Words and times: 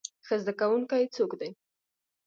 ښه 0.25 0.35
زده 0.41 0.53
کوونکی 0.59 1.03
څوک 1.15 1.31
دی؟ 1.39 1.49